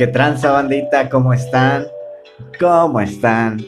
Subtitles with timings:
[0.00, 1.10] ¿Qué tranza bandita?
[1.10, 1.84] ¿Cómo están?
[2.58, 3.60] ¿Cómo están?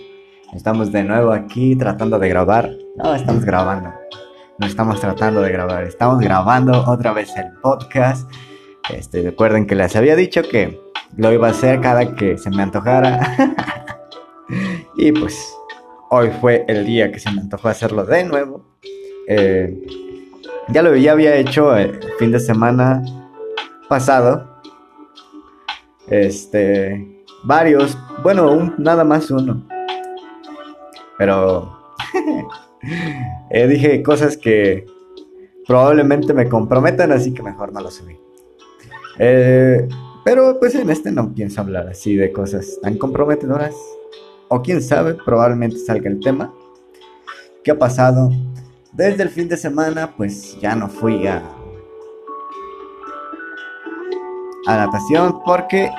[0.54, 2.70] Estamos de nuevo aquí tratando de grabar.
[2.96, 3.92] No, estamos grabando.
[4.56, 5.84] No estamos tratando de grabar.
[5.84, 8.30] Estamos grabando otra vez el podcast.
[8.88, 10.80] Este, recuerden que les había dicho que
[11.18, 13.36] lo iba a hacer cada que se me antojara.
[14.96, 15.54] y pues
[16.08, 18.64] hoy fue el día que se me antojó hacerlo de nuevo.
[19.28, 19.86] Eh,
[20.68, 23.02] ya lo ya había hecho el fin de semana
[23.86, 24.51] pasado.
[26.08, 29.66] Este, varios, bueno, nada más uno.
[31.18, 31.78] Pero
[33.50, 34.86] eh, dije cosas que
[35.66, 38.16] probablemente me comprometan, así que mejor no lo subí.
[39.18, 39.88] Eh,
[40.24, 43.74] pero pues en este no pienso hablar así de cosas tan comprometedoras.
[44.48, 46.52] O quién sabe, probablemente salga el tema.
[47.64, 48.30] ¿Qué ha pasado?
[48.92, 51.42] Desde el fin de semana, pues ya no fui a,
[54.66, 55.90] a natación porque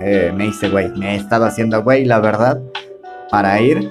[0.00, 0.90] eh, me hice güey.
[0.98, 2.60] Me he estado haciendo güey, la verdad,
[3.30, 3.90] para ir.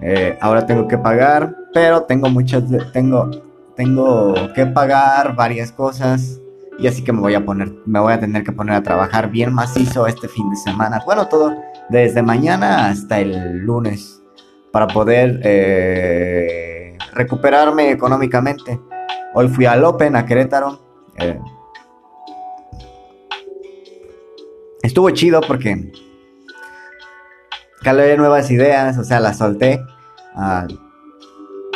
[0.00, 3.30] Eh, ahora tengo que pagar, pero tengo muchas, tengo,
[3.76, 6.40] tengo que pagar varias cosas
[6.80, 9.30] y así que me voy a poner, me voy a tener que poner a trabajar
[9.30, 11.02] bien macizo este fin de semana.
[11.04, 11.54] Bueno, todo
[11.90, 14.22] desde mañana hasta el lunes
[14.72, 18.80] para poder eh, recuperarme económicamente.
[19.34, 20.80] Hoy fui al Open a Querétaro.
[24.82, 25.92] Estuvo chido porque
[27.82, 29.80] calé nuevas ideas, o sea, las solté
[30.34, 30.66] ah,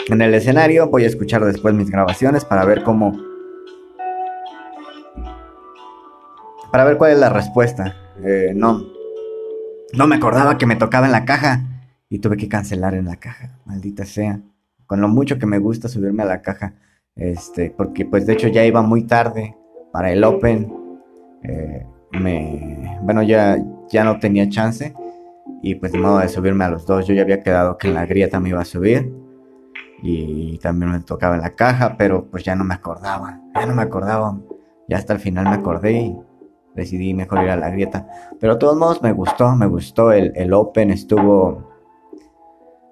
[0.08, 0.88] en el escenario.
[0.88, 3.12] Voy a escuchar después mis grabaciones para ver cómo
[6.70, 7.96] para ver cuál es la respuesta.
[8.24, 8.82] Eh, no,
[9.92, 11.62] no me acordaba que me tocaba en la caja
[12.08, 14.40] y tuve que cancelar en la caja, maldita sea.
[14.86, 16.74] Con lo mucho que me gusta subirme a la caja,
[17.16, 19.56] este, porque pues de hecho ya iba muy tarde
[19.92, 20.72] para el Open.
[21.44, 21.86] Eh,
[22.20, 24.94] me, bueno, ya, ya no tenía chance
[25.62, 27.06] y pues de modo de subirme a los dos.
[27.06, 29.12] Yo ya había quedado que en la grieta me iba a subir
[30.02, 33.74] y también me tocaba en la caja, pero pues ya no me acordaba, ya no
[33.74, 34.38] me acordaba.
[34.88, 36.18] Ya hasta el final me acordé y
[36.74, 38.06] decidí mejor ir a la grieta.
[38.38, 41.72] Pero de todos modos me gustó, me gustó el, el Open, estuvo...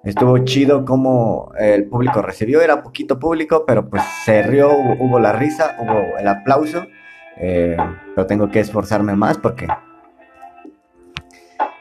[0.03, 4.69] Estuvo chido como el público recibió, era poquito público, pero pues se rió,
[4.99, 6.83] hubo, la risa, hubo el aplauso,
[7.37, 7.77] eh,
[8.15, 9.67] pero tengo que esforzarme más porque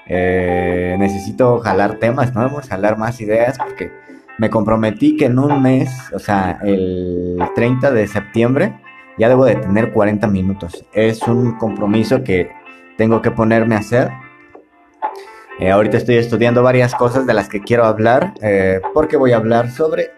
[0.07, 3.91] eh, necesito jalar temas nuevos, jalar más ideas, porque
[4.39, 8.75] me comprometí que en un mes, o sea, el 30 de septiembre,
[9.19, 10.85] ya debo de tener 40 minutos.
[10.93, 12.51] Es un compromiso que
[12.97, 14.11] tengo que ponerme a hacer.
[15.59, 19.37] Eh, ahorita estoy estudiando varias cosas de las que quiero hablar, eh, porque voy a
[19.37, 20.11] hablar sobre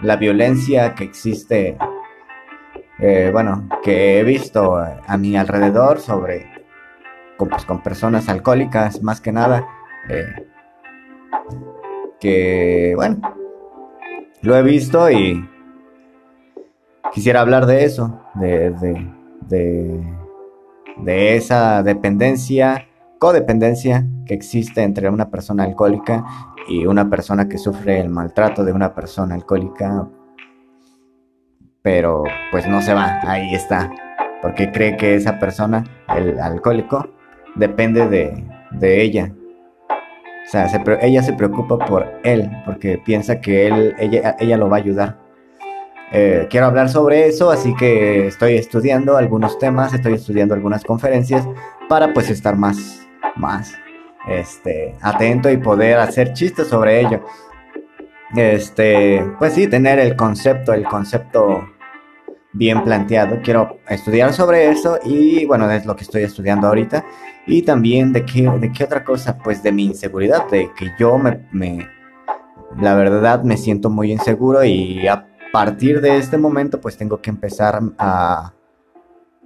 [0.00, 1.76] la violencia que existe,
[2.98, 6.46] eh, bueno, que he visto a mi alrededor sobre,
[7.36, 9.66] con, pues, con personas alcohólicas más que nada,
[12.20, 13.20] que, bueno,
[14.42, 15.48] lo he visto y
[17.12, 20.04] quisiera hablar de eso, de, de,
[20.96, 22.86] de, esa dependencia,
[23.18, 26.24] codependencia que existe entre una persona alcohólica
[26.68, 30.08] y una persona que sufre el maltrato de una persona alcohólica,
[31.82, 33.90] pero pues no se va, ahí está,
[34.42, 35.84] porque cree que esa persona,
[36.16, 37.08] el alcohólico,
[37.54, 39.32] depende de, de ella.
[39.90, 40.66] O sea,
[41.02, 45.28] ella se preocupa por él, porque piensa que él, ella, ella lo va a ayudar
[46.10, 51.46] eh, quiero hablar sobre eso, así que estoy estudiando algunos temas, estoy estudiando algunas conferencias
[51.88, 53.06] para pues estar más,
[53.36, 53.74] más
[54.26, 57.24] este, atento y poder hacer chistes sobre ello.
[58.36, 61.68] Este, pues sí, tener el concepto, el concepto
[62.52, 63.40] bien planteado.
[63.42, 67.04] Quiero estudiar sobre eso y bueno, es lo que estoy estudiando ahorita.
[67.46, 71.16] Y también de qué, de qué otra cosa, pues de mi inseguridad, de que yo
[71.18, 71.88] me, me
[72.78, 75.06] la verdad me siento muy inseguro y
[75.52, 78.52] partir de este momento pues tengo que empezar a,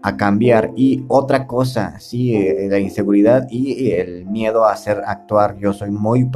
[0.03, 0.73] a cambiar.
[0.75, 5.57] Y otra cosa, sí, eh, la inseguridad y el miedo a hacer actuar.
[5.59, 6.29] Yo soy muy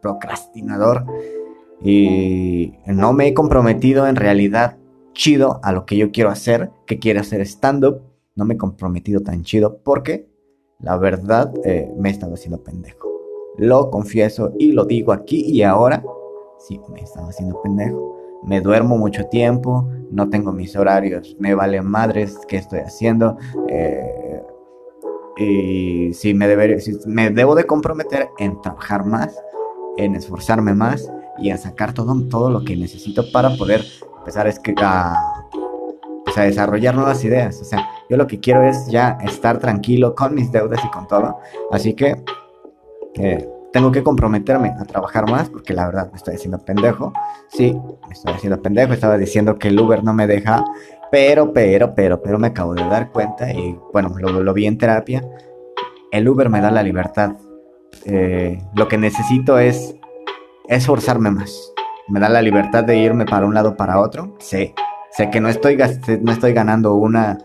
[0.00, 1.04] procrastinador
[1.84, 4.78] y no me he comprometido en realidad
[5.12, 8.00] chido a lo que yo quiero hacer, que quiero hacer stand-up.
[8.34, 10.26] No me he comprometido tan chido porque
[10.80, 13.08] la verdad eh, me he estado haciendo pendejo.
[13.58, 16.02] Lo confieso y lo digo aquí y ahora.
[16.58, 18.14] Sí, me he estado haciendo pendejo
[18.44, 23.36] me duermo mucho tiempo, no tengo mis horarios, me vale madres qué estoy haciendo.
[23.68, 24.42] Eh,
[25.36, 26.46] y si me,
[27.06, 29.36] me debo de comprometer en trabajar más,
[29.96, 33.84] en esforzarme más y a sacar todo, todo lo que necesito para poder
[34.18, 34.52] empezar a,
[34.82, 35.46] a,
[36.24, 37.60] pues a desarrollar nuevas ideas.
[37.60, 41.06] O sea, Yo lo que quiero es ya estar tranquilo con mis deudas y con
[41.06, 41.38] todo.
[41.70, 42.22] Así que
[43.14, 47.12] eh, tengo que comprometerme a trabajar más porque la verdad me estoy haciendo pendejo.
[47.48, 47.76] Sí,
[48.06, 48.92] me estoy haciendo pendejo.
[48.92, 50.64] Estaba diciendo que el Uber no me deja.
[51.10, 55.22] Pero, pero, pero, pero me acabo de dar cuenta y bueno, lo, vi en terapia.
[56.10, 57.32] El Uber me da la libertad.
[58.06, 59.94] Eh, lo que necesito es
[60.68, 61.72] esforzarme más.
[62.08, 64.36] Me da la libertad de irme para un lado para otro.
[64.38, 64.74] Sé,
[65.10, 65.78] sé que no estoy,
[66.22, 67.38] no estoy ganando una,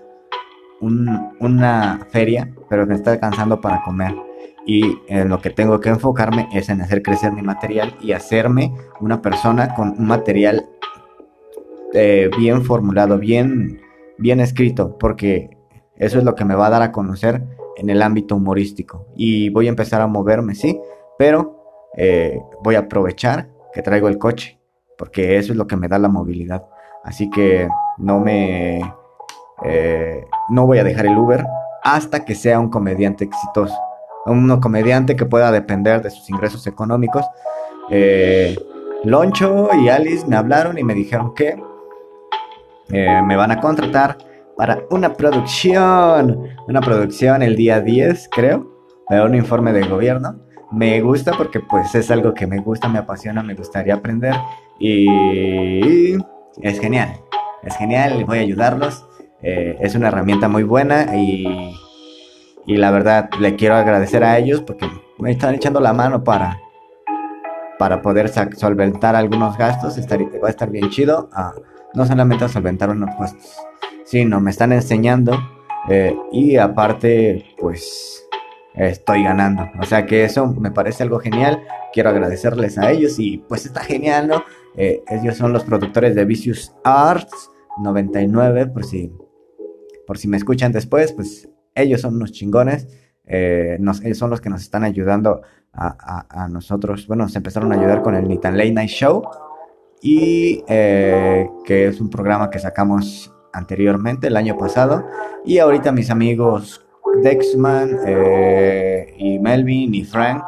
[0.82, 4.14] una feria, pero me está alcanzando para comer
[4.70, 8.76] y en lo que tengo que enfocarme es en hacer crecer mi material y hacerme
[9.00, 10.70] una persona con un material
[11.94, 13.82] eh, bien formulado, bien,
[14.20, 15.58] bien escrito, porque
[15.96, 17.44] eso es lo que me va a dar a conocer
[17.78, 19.08] en el ámbito humorístico.
[19.16, 20.80] Y voy a empezar a moverme, sí,
[21.18, 21.59] pero
[21.98, 24.60] eh, voy a aprovechar que traigo el coche,
[24.98, 26.66] porque eso es lo que me da la movilidad.
[27.04, 28.82] Así que no me...
[29.66, 31.46] Eh, no voy a dejar el Uber
[31.84, 33.76] hasta que sea un comediante exitoso
[34.26, 37.26] un comediante que pueda depender de sus ingresos económicos.
[37.90, 38.56] Eh,
[39.04, 41.62] Loncho y Alice me hablaron y me dijeron que
[42.90, 44.18] eh, me van a contratar
[44.58, 48.68] para una producción, una producción el día 10 creo,
[49.10, 50.36] de un informe de gobierno.
[50.72, 54.36] Me gusta porque pues es algo que me gusta, me apasiona, me gustaría aprender
[54.80, 56.16] y
[56.62, 57.20] es genial,
[57.64, 59.06] es genial, voy a ayudarlos.
[59.42, 61.74] Eh, es una herramienta muy buena y
[62.70, 64.88] y la verdad, le quiero agradecer a ellos porque
[65.18, 66.60] me están echando la mano para,
[67.80, 69.98] para poder solventar algunos gastos.
[69.98, 71.32] va a estar bien chido.
[71.34, 71.52] Ah,
[71.96, 73.58] no solamente a solventar unos gastos,
[74.06, 75.36] sino me están enseñando.
[75.90, 78.29] Eh, y aparte, pues
[78.74, 79.70] estoy ganando.
[79.80, 81.62] O sea que eso me parece algo genial.
[81.94, 84.44] Quiero agradecerles a ellos y pues está genial, ¿no?
[84.76, 89.12] Eh, ellos son los productores de Vicious Arts 99, por si,
[90.06, 92.88] por si me escuchan después, pues ellos son unos chingones,
[93.26, 95.42] eh, nos, ellos son los que nos están ayudando
[95.72, 97.08] a, nosotros.
[97.08, 99.22] Bueno, se empezaron a ayudar con el Nitan Late Night Show
[100.02, 105.06] y eh, que es un programa que sacamos anteriormente el año pasado
[105.46, 106.86] y ahorita mis amigos
[107.22, 110.44] Dexman eh, y Melvin y Frank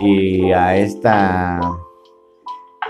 [0.00, 1.60] y a esta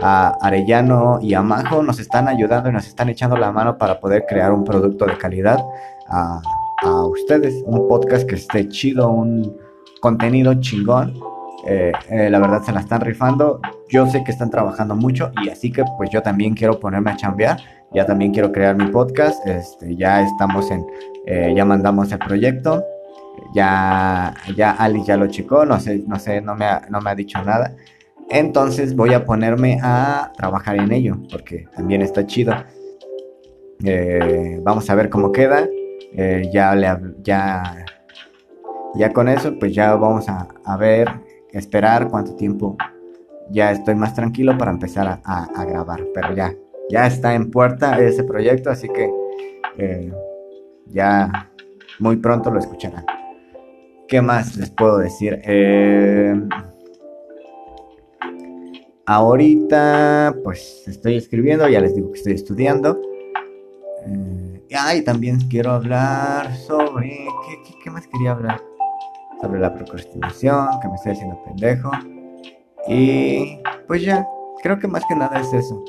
[0.02, 3.98] a Arellano y a Majo nos están ayudando y nos están echando la mano para
[3.98, 5.64] poder crear un producto de calidad
[6.08, 6.40] a
[7.06, 7.62] ustedes.
[7.66, 9.56] Un podcast que esté chido, un
[10.00, 11.14] contenido chingón.
[11.66, 13.60] Eh, eh, la verdad se la están rifando.
[13.88, 17.16] Yo sé que están trabajando mucho y así que pues yo también quiero ponerme a
[17.16, 17.58] chambear.
[17.92, 19.44] Ya también quiero crear mi podcast.
[19.46, 20.84] Este, ya estamos en,
[21.56, 22.84] ya mandamos el proyecto.
[23.54, 27.10] Ya, ya Alice ya lo chicó, no sé, no sé, no me ha, no me
[27.10, 27.74] ha dicho nada.
[28.28, 32.54] Entonces voy a ponerme a trabajar en ello porque también está chido.
[34.62, 35.66] vamos a ver cómo queda.
[36.12, 36.88] Eh, ya, le,
[37.22, 37.84] ya,
[38.94, 41.10] ya con eso, pues ya vamos a, a, ver,
[41.52, 42.76] esperar cuánto tiempo
[43.50, 46.04] ya estoy más tranquilo para empezar a, grabar.
[46.14, 46.54] Pero ya,
[46.90, 49.10] ya está en puerta ese proyecto, así que
[49.78, 50.12] eh,
[50.86, 51.50] ya
[51.98, 53.04] muy pronto lo escucharán.
[54.08, 55.40] ¿Qué más les puedo decir?
[55.44, 56.34] Eh,
[59.04, 63.00] ahorita, pues estoy escribiendo, ya les digo que estoy estudiando.
[64.78, 67.26] Ay, también quiero hablar sobre.
[67.82, 68.60] ¿qué, más quería hablar?
[69.40, 71.90] Sobre la procrastinación, que me estoy haciendo pendejo.
[72.88, 73.58] Y
[73.88, 74.26] pues ya,
[74.62, 75.84] creo que más que nada es eso.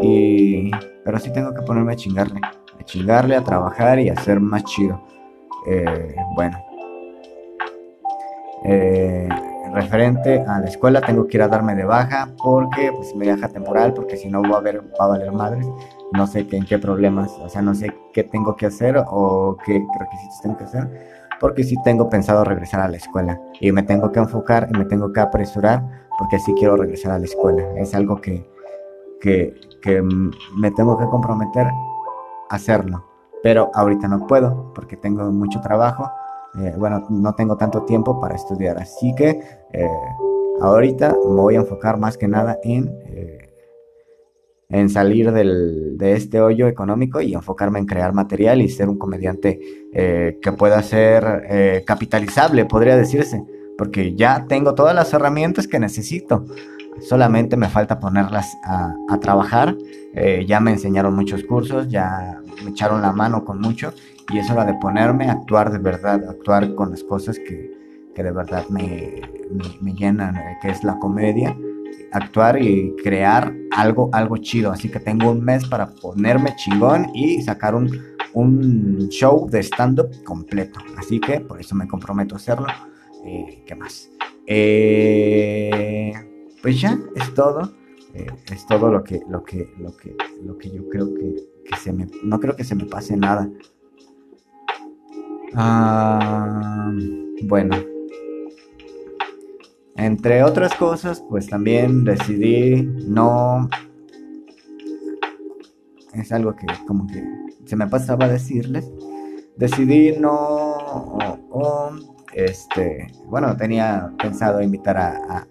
[0.00, 0.70] Y.
[1.04, 2.40] Pero sí tengo que ponerme a chingarle.
[2.78, 5.02] A chingarle, a trabajar y a ser más chido.
[5.66, 6.71] Eh, bueno.
[8.64, 9.28] Eh,
[9.74, 13.48] referente a la escuela tengo que ir a darme de baja porque pues me deja
[13.48, 15.66] temporal porque si no va a, haber, va a valer madres.
[16.12, 19.56] No sé qué, en qué problemas o sea no sé qué tengo que hacer o
[19.64, 20.88] qué requisitos tengo que hacer
[21.40, 23.40] porque sí tengo pensado regresar a la escuela.
[23.60, 25.82] Y me tengo que enfocar y me tengo que apresurar
[26.18, 27.62] porque sí quiero regresar a la escuela.
[27.76, 28.46] Es algo que
[29.20, 31.66] que, que me tengo que comprometer
[32.50, 33.04] a hacerlo
[33.42, 36.10] pero ahorita no puedo porque tengo mucho trabajo
[36.58, 39.40] eh, bueno, no tengo tanto tiempo para estudiar, así que
[39.72, 39.88] eh,
[40.60, 43.54] ahorita me voy a enfocar más que nada en, eh,
[44.68, 48.98] en salir del, de este hoyo económico y enfocarme en crear material y ser un
[48.98, 49.60] comediante
[49.92, 53.44] que pueda ser capitalizable, podría decirse,
[53.76, 56.46] porque ya tengo todas las herramientas que necesito.
[57.00, 59.76] Solamente me falta ponerlas a, a trabajar.
[60.46, 63.92] ya me enseñaron muchos cursos, ya me echaron la mano con mucho
[64.30, 67.70] y es hora de ponerme a actuar de verdad, actuar con las cosas que,
[68.14, 69.22] que de verdad me,
[69.80, 71.56] me, llenan, eh, que es la comedia,
[72.12, 74.70] actuar y crear algo, algo chido.
[74.70, 77.90] Así que tengo un mes para ponerme chingón y sacar un
[78.34, 80.80] un show de stand-up completo.
[80.96, 82.66] Así que por eso me comprometo a hacerlo.
[83.24, 84.10] Eh, ¿Qué más?
[84.46, 86.12] Eh,
[86.62, 87.72] pues ya, es todo.
[88.14, 91.76] Eh, es todo lo que, lo que, lo que, lo que yo creo que, que
[91.76, 92.06] se me.
[92.22, 93.48] No creo que se me pase nada.
[95.54, 96.92] Ah,
[97.42, 97.76] bueno.
[99.96, 103.68] Entre otras cosas, pues también decidí no...
[106.14, 107.22] Es algo que como que
[107.64, 108.90] se me pasaba a decirles.
[109.56, 111.18] Decidí no...
[112.32, 115.46] este, bueno, tenía pensado invitar a,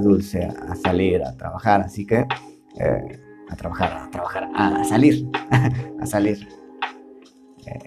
[0.00, 2.26] Dulce a, salir, a trabajar, así que...
[2.78, 5.28] Eh, a trabajar, a trabajar, a salir,
[6.00, 6.48] a salir.
[7.66, 7.78] Eh,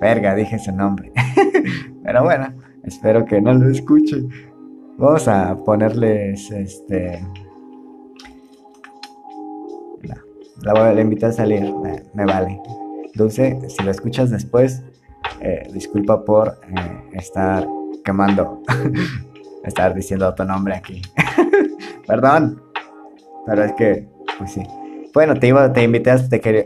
[0.00, 1.12] Verga, dije su nombre.
[2.04, 2.54] Pero bueno,
[2.84, 4.28] espero que no lo escuchen.
[4.96, 7.24] Vamos a ponerles este.
[10.62, 11.72] La, voy a invitar a salir,
[12.14, 12.60] me, vale.
[13.14, 14.82] Dulce, si lo escuchas después,
[15.40, 17.66] eh, disculpa por eh, estar
[18.04, 18.62] quemando,
[19.64, 21.00] estar diciendo tu nombre aquí.
[22.06, 22.60] Perdón,
[23.46, 24.62] pero es que, pues sí.
[25.14, 26.64] Bueno, te iba, te invitaste, te quería.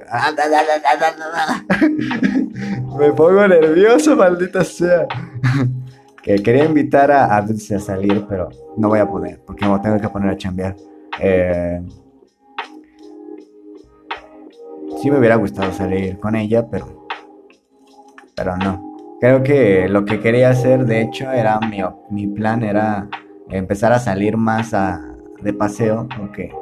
[2.98, 5.06] Me pongo nervioso, maldita sea.
[6.22, 9.98] que quería invitar a, a a salir, pero no voy a poder, porque me tengo
[9.98, 10.76] que poner a chambear.
[11.20, 11.82] Eh,
[15.00, 17.06] sí me hubiera gustado salir con ella, pero.
[18.34, 18.92] Pero no.
[19.20, 21.78] Creo que lo que quería hacer, de hecho, era mi,
[22.10, 23.08] mi plan era
[23.50, 24.72] empezar a salir más
[25.42, 26.52] de paseo, porque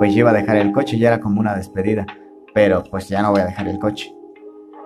[0.00, 2.06] pues yo iba a dejar el coche, ya era como una despedida,
[2.54, 4.10] pero pues ya no voy a dejar el coche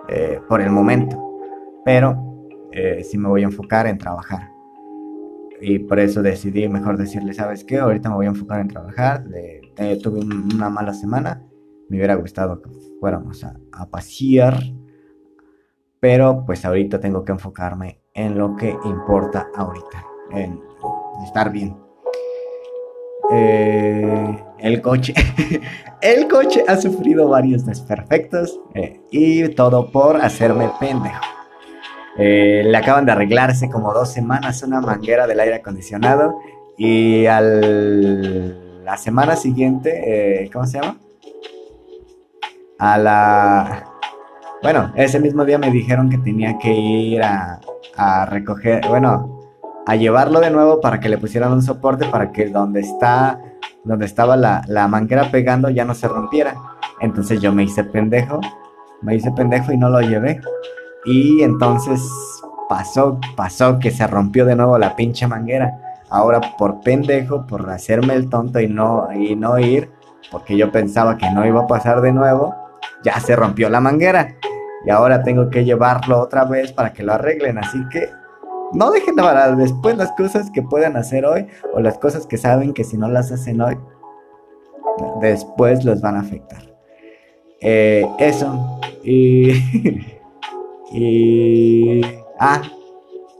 [0.09, 1.39] eh, por el momento,
[1.85, 4.51] pero eh, sí me voy a enfocar en trabajar.
[5.61, 7.77] Y por eso decidí mejor decirle, ¿sabes qué?
[7.77, 9.23] Ahorita me voy a enfocar en trabajar.
[9.33, 11.41] Eh, tuve una mala semana.
[11.87, 12.69] Me hubiera gustado que
[12.99, 14.59] fuéramos a, a pasear.
[16.01, 20.05] Pero pues ahorita tengo que enfocarme en lo que importa ahorita.
[20.31, 20.59] En
[21.23, 21.84] estar bien.
[23.31, 25.13] Eh, el coche.
[26.01, 31.21] el coche ha sufrido varios desperfectos eh, y todo por hacerme pendejo.
[32.17, 36.35] Eh, le acaban de arreglarse como dos semanas una manguera del aire acondicionado
[36.77, 40.99] y al la semana siguiente, ¿cómo se llama?
[42.77, 43.91] A la...
[44.61, 47.59] Bueno, ese mismo día me dijeron que tenía que ir a,
[47.97, 49.44] a recoger, bueno,
[49.87, 53.39] a llevarlo de nuevo para que le pusieran un soporte para que donde está
[53.83, 56.55] donde estaba la, la manguera pegando ya no se rompiera.
[57.01, 58.41] Entonces yo me hice pendejo,
[59.01, 60.41] me hice pendejo y no lo llevé.
[61.05, 62.01] Y entonces
[62.67, 66.01] pasó, pasó que se rompió de nuevo la pinche manguera.
[66.09, 69.91] Ahora por pendejo, por hacerme el tonto y no, y no ir,
[70.31, 72.55] porque yo pensaba que no iba a pasar de nuevo,
[73.03, 74.35] ya se rompió la manguera.
[74.85, 77.57] Y ahora tengo que llevarlo otra vez para que lo arreglen.
[77.57, 78.09] Así que
[78.73, 82.73] no dejen para después las cosas que puedan hacer hoy o las cosas que saben
[82.73, 83.77] que si no las hacen hoy,
[85.21, 86.63] después los van a afectar.
[87.61, 88.79] Eh, eso.
[89.03, 89.51] Y.
[90.91, 92.01] y.
[92.39, 92.61] Ah,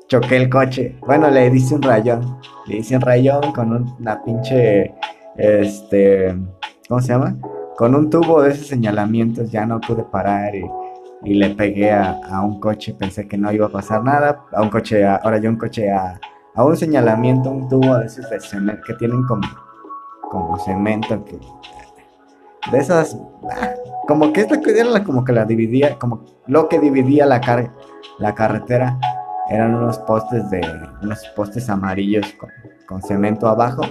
[0.07, 0.95] choqué el coche.
[1.05, 2.39] Bueno, le hice un rayón.
[2.67, 4.93] Le hice un rayón con una pinche.
[5.37, 6.35] Este.
[6.87, 7.35] ¿Cómo se llama?
[7.77, 10.63] Con un tubo de esos señalamientos ya no pude parar y
[11.25, 14.69] y le pegué a, un coche, pensé que no iba a pasar nada, a un
[14.69, 16.19] coche, ahora yo un coche a,
[16.55, 19.41] un señalamiento, un tubo de esos de cemento, que tienen como,
[20.29, 21.39] como cemento, que,
[22.71, 23.17] de esas,
[23.51, 23.73] ah,
[24.07, 27.73] como que esta era como que la dividía, como lo que dividía la, car
[28.19, 28.97] la carretera,
[29.49, 30.61] eran unos postes de,
[31.01, 32.49] unos postes amarillos con,
[32.87, 33.81] con cemento abajo,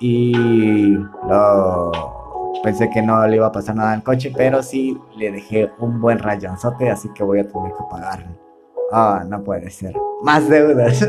[0.00, 0.94] y
[1.28, 2.15] lo
[2.62, 6.00] Pensé que no le iba a pasar nada al coche, pero sí le dejé un
[6.00, 8.28] buen rayonzote, así que voy a tener que pagarlo.
[8.92, 9.94] Ah, no puede ser.
[10.22, 11.06] Más deudas.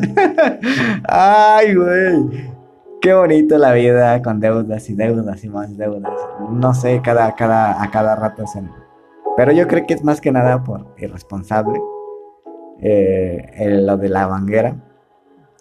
[1.08, 2.58] Ay, güey.
[3.02, 6.14] Qué bonito la vida con deudas y deudas y más deudas.
[6.52, 8.64] No sé, cada, cada, a cada rato se...
[9.36, 11.80] Pero yo creo que es más que nada por irresponsable.
[12.80, 14.76] Eh, lo de la banguera,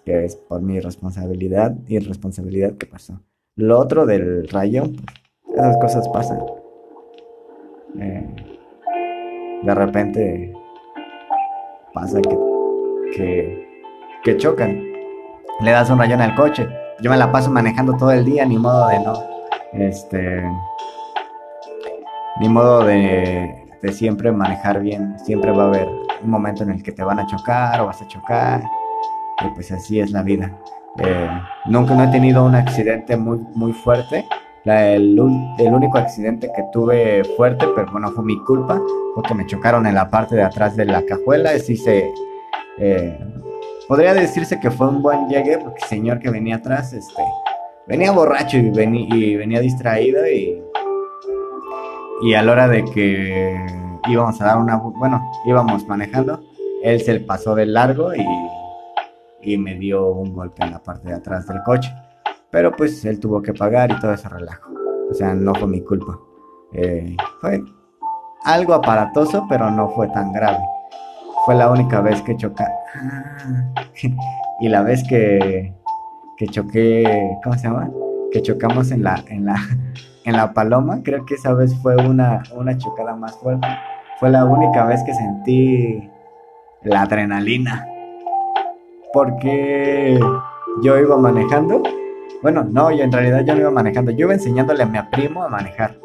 [0.03, 3.21] que es por mi responsabilidad, irresponsabilidad que pasó.
[3.55, 4.83] Lo otro del rayo,
[5.57, 6.39] esas cosas pasan.
[7.99, 8.27] Eh,
[9.63, 10.53] de repente
[11.93, 13.67] pasa que,
[14.23, 14.83] que, chocan.
[15.61, 16.67] Le das un rayón al coche.
[17.01, 19.13] Yo me la paso manejando todo el día, ni modo de no.
[19.73, 20.43] Este.
[22.39, 25.17] Ni modo de, de siempre manejar bien.
[25.19, 25.87] Siempre va a haber
[26.23, 28.61] un momento en el que te van a chocar o vas a chocar.
[29.43, 30.51] Y pues así es la vida.
[30.99, 31.29] Eh,
[31.65, 34.27] nunca no he tenido un accidente muy, muy fuerte
[34.69, 38.81] el, único accidente que tuve fuerte, pero bueno, fue mi culpa,
[39.13, 41.57] fue que me chocaron en la parte de atrás de la cajuela.
[41.59, 42.11] Sí se.
[42.77, 43.17] Eh,
[43.87, 47.23] podría decirse que fue un buen llegue, porque el señor que venía atrás, este.
[47.87, 50.61] Venía borracho y, y venía distraído y.
[52.23, 53.55] Y a la hora de que
[54.09, 54.77] íbamos a dar una.
[54.77, 56.41] Bueno, íbamos manejando,
[56.83, 58.25] él se pasó de largo y.
[59.41, 61.89] Y me dio un golpe en la parte de atrás del coche.
[62.51, 64.71] Pero pues él tuvo que pagar y todo ese relajo.
[65.09, 66.17] O sea, no fue mi culpa.
[66.73, 67.61] Eh, fue
[68.43, 70.59] algo aparatoso, pero no fue tan grave.
[71.45, 72.65] Fue la única vez que choqué.
[74.59, 75.73] y la vez que,
[76.37, 77.89] que choqué, ¿cómo se llama?
[78.31, 79.55] Que chocamos en la, en la,
[80.25, 81.01] en la paloma.
[81.03, 83.67] Creo que esa vez fue una, una chocada más fuerte.
[84.19, 86.09] Fue la única vez que sentí
[86.83, 87.85] la adrenalina.
[89.13, 90.19] Porque
[90.83, 91.81] yo iba manejando
[92.41, 94.11] bueno, no, yo en realidad yo no iba manejando.
[94.11, 95.97] Yo iba enseñándole a mi primo a manejar.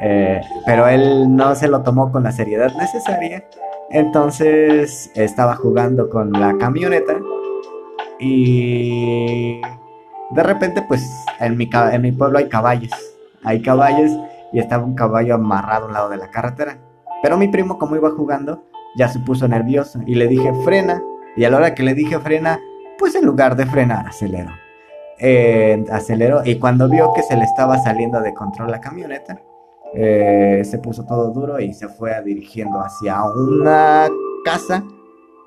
[0.00, 3.44] Eh, pero él no se lo tomó con la seriedad necesaria.
[3.90, 7.16] Entonces estaba jugando con la camioneta.
[8.18, 9.60] Y
[10.30, 11.06] de repente, pues
[11.38, 12.92] en mi, en mi pueblo hay caballos.
[13.44, 14.10] Hay caballos
[14.52, 16.78] y estaba un caballo amarrado a un lado de la carretera.
[17.22, 18.64] Pero mi primo, como iba jugando,
[18.96, 21.02] ya se puso nervioso y le dije frena.
[21.36, 22.58] Y a la hora que le dije frena,
[22.98, 24.65] pues en lugar de frenar, aceleró
[25.18, 29.40] eh, aceleró y cuando vio que se le estaba saliendo de control la camioneta,
[29.94, 34.08] eh, se puso todo duro y se fue dirigiendo hacia una
[34.44, 34.84] casa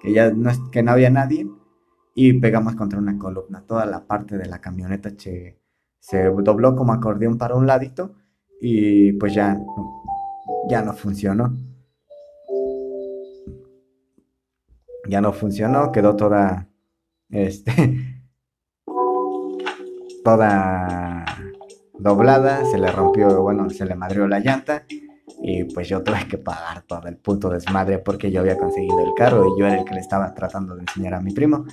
[0.01, 1.47] que ya no, que no había nadie
[2.15, 3.63] y pegamos contra una columna.
[3.67, 5.11] Toda la parte de la camioneta
[5.99, 8.15] se dobló como acordeón para un ladito
[8.59, 9.59] y pues ya,
[10.67, 11.53] ya no funcionó.
[15.07, 16.67] Ya no funcionó, quedó toda
[17.29, 18.18] este
[20.23, 21.25] toda
[21.97, 24.85] doblada, se le rompió, bueno, se le madrió la llanta
[25.41, 29.13] y pues yo tuve que pagar todo el puto desmadre porque yo había conseguido el
[29.15, 31.65] carro y yo era el que le estaba tratando de enseñar a mi primo.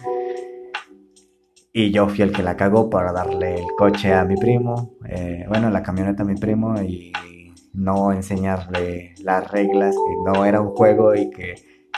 [1.73, 5.45] Y yo fui el que la cagó para darle el coche a mi primo, eh,
[5.47, 7.13] bueno, la camioneta a mi primo y
[7.75, 11.55] no enseñarle las reglas, que no era un juego y que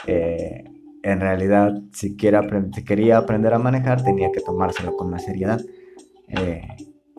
[0.07, 0.65] eh,
[1.05, 5.61] en realidad si, si quería aprender a manejar tenía que tomárselo con más seriedad.
[6.29, 6.63] Eh,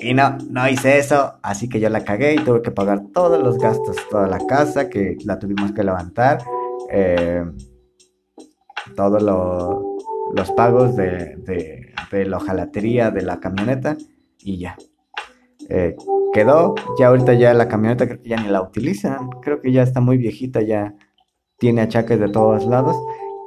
[0.02, 3.41] y no, no hice eso, así que yo la cagué y tuve que pagar todos
[3.43, 6.41] los gastos, toda la casa que la tuvimos que levantar,
[6.89, 7.43] eh,
[8.95, 11.36] todos los pagos de,
[12.12, 13.98] de, la ojalatería de la camioneta
[14.39, 14.78] y ya.
[15.67, 15.95] Eh,
[16.34, 19.84] quedó, ya ahorita ya la camioneta creo que ya ni la utilizan, creo que ya
[19.84, 20.95] está muy viejita, ya
[21.58, 22.95] tiene achaques de todos lados.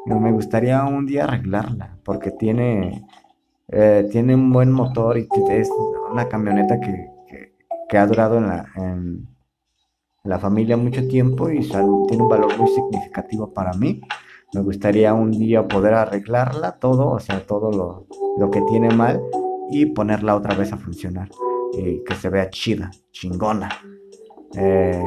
[0.05, 3.07] Me gustaría un día arreglarla porque tiene
[3.75, 5.71] eh, tiene un buen motor y es
[6.11, 7.11] una camioneta que,
[7.97, 9.29] ha durado en la, en
[10.25, 14.01] la, familia mucho tiempo y tiene un valor muy significativo para mí.
[14.55, 18.07] Me gustaría un día poder arreglarla todo, o sea, todo
[18.39, 19.21] lo, que tiene mal
[19.71, 21.29] y ponerla otra vez a funcionar.
[21.75, 23.69] Y que se vea chida, chingona.
[24.55, 25.03] Eh,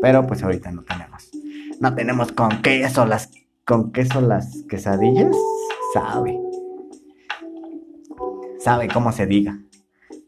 [0.00, 1.30] pero pues ahorita no tenemos.
[1.80, 3.30] No tenemos con queso las,
[3.66, 5.36] con queso las quesadillas,
[5.94, 6.51] sabe
[8.62, 9.58] sabe cómo se diga.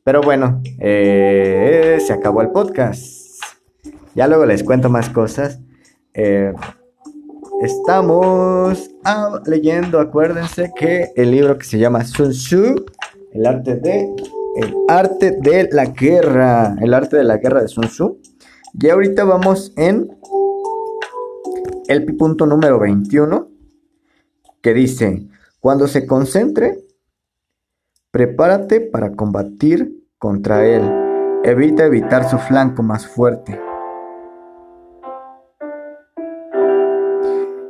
[0.03, 3.42] Pero bueno, eh, se acabó el podcast.
[4.14, 5.61] Ya luego les cuento más cosas.
[6.12, 6.53] Eh,
[7.62, 12.85] estamos ah, leyendo, acuérdense que el libro que se llama Sun Tzu,
[13.33, 14.14] el arte de
[14.57, 18.20] el arte de la guerra, el arte de la guerra de Sun Tzu.
[18.79, 20.09] Y ahorita vamos en
[21.88, 23.49] el punto número 21
[24.61, 25.27] que dice,
[25.61, 26.85] cuando se concentre
[28.14, 30.88] Prepárate para combatir contra él.
[31.42, 33.61] Evita evitar su flanco más fuerte.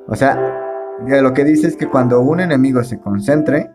[0.06, 0.38] O sea,
[1.22, 3.70] lo que dice es que cuando un enemigo se concentre,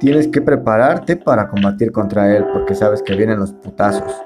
[0.00, 4.20] tienes que prepararte para combatir contra él, porque sabes que vienen los putazos.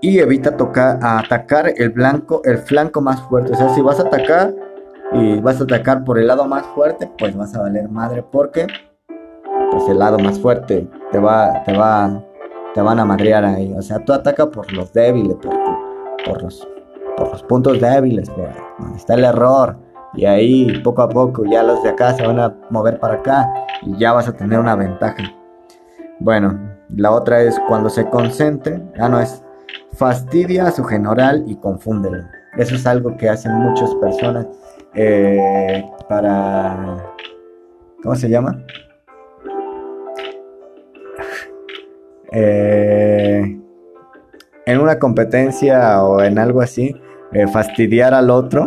[0.00, 3.52] Y evita tocar, atacar el blanco, el flanco más fuerte.
[3.52, 4.52] O sea, si vas a atacar,
[5.12, 8.66] y vas a atacar por el lado más fuerte, pues vas a valer madre porque
[9.70, 12.22] pues el lado más fuerte te va te va
[12.74, 16.68] te van a madrear ahí, o sea, tú ataca por los débiles, por, los
[17.16, 18.30] por los puntos débiles,
[18.94, 19.78] está el error
[20.14, 23.48] y ahí poco a poco ya los de acá se van a mover para acá
[23.82, 25.22] y ya vas a tener una ventaja.
[26.18, 26.58] Bueno,
[26.94, 29.42] la otra es cuando se concentre, ya no es
[29.94, 32.24] fastidia a su general y confúndelo.
[32.56, 34.46] Eso es algo que hacen muchas personas
[34.96, 37.12] eh, para...
[38.02, 38.64] ¿Cómo se llama?
[42.32, 43.58] Eh,
[44.66, 46.94] en una competencia o en algo así,
[47.32, 48.66] eh, fastidiar al otro,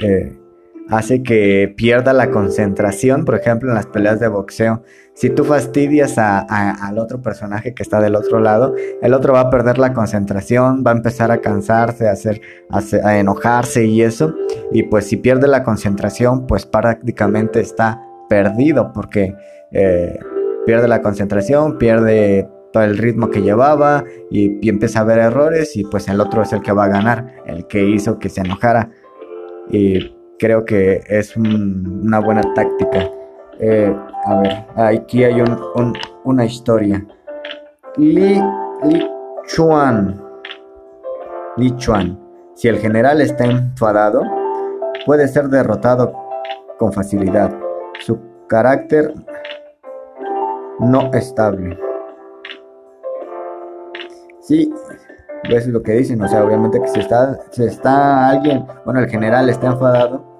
[0.00, 0.38] eh,
[0.88, 4.82] hace que pierda la concentración, por ejemplo, en las peleas de boxeo.
[5.14, 9.50] Si tú fastidias al otro personaje que está del otro lado, el otro va a
[9.50, 12.40] perder la concentración, va a empezar a cansarse, a, hacer,
[12.70, 14.34] a enojarse y eso.
[14.72, 19.34] Y pues si pierde la concentración, pues prácticamente está perdido porque
[19.70, 20.18] eh,
[20.64, 25.84] pierde la concentración, pierde todo el ritmo que llevaba y, empieza a ver errores y
[25.84, 28.90] pues el otro es el que va a ganar, el que hizo que se enojara.
[29.70, 33.08] Y creo que es una buena táctica.
[33.60, 35.40] Eh, a ver, aquí hay
[36.24, 37.06] una historia.
[37.96, 38.42] Li,
[39.46, 40.20] Chuan.
[41.56, 42.18] Li Chuan.
[42.56, 44.24] Si el general está enfadado,
[45.06, 46.12] puede ser derrotado
[46.76, 47.56] con facilidad.
[48.00, 49.14] Su carácter
[50.80, 51.78] no estable.
[54.40, 54.74] Sí,
[55.44, 59.08] es lo que dicen, o sea, obviamente que si está, si está alguien, bueno, el
[59.08, 60.31] general está enfadado,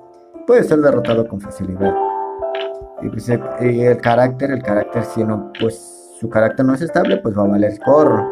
[0.47, 1.95] puede ser derrotado con facilidad.
[3.03, 7.37] Y, pues, el carácter, el carácter, si no, pues su carácter no es estable, pues
[7.37, 8.27] va a valer corro.